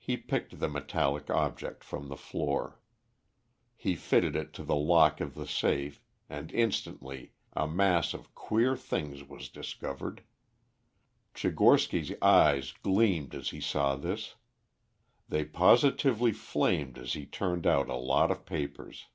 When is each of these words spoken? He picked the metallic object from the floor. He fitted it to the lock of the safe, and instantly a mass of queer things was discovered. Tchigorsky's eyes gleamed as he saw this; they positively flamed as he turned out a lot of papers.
He 0.00 0.16
picked 0.16 0.58
the 0.58 0.68
metallic 0.68 1.30
object 1.30 1.84
from 1.84 2.08
the 2.08 2.16
floor. 2.16 2.80
He 3.76 3.94
fitted 3.94 4.34
it 4.34 4.52
to 4.54 4.64
the 4.64 4.74
lock 4.74 5.20
of 5.20 5.36
the 5.36 5.46
safe, 5.46 6.02
and 6.28 6.50
instantly 6.50 7.34
a 7.52 7.68
mass 7.68 8.14
of 8.14 8.34
queer 8.34 8.76
things 8.76 9.22
was 9.22 9.48
discovered. 9.48 10.24
Tchigorsky's 11.34 12.20
eyes 12.20 12.72
gleamed 12.82 13.32
as 13.32 13.50
he 13.50 13.60
saw 13.60 13.94
this; 13.94 14.34
they 15.28 15.44
positively 15.44 16.32
flamed 16.32 16.98
as 16.98 17.12
he 17.12 17.24
turned 17.24 17.64
out 17.64 17.88
a 17.88 17.94
lot 17.94 18.32
of 18.32 18.44
papers. 18.44 19.06